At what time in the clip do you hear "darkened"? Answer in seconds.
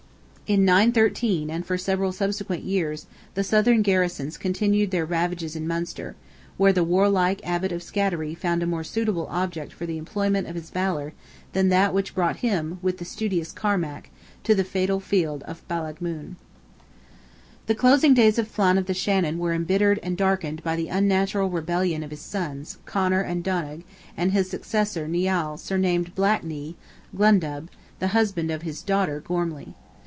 20.17-20.63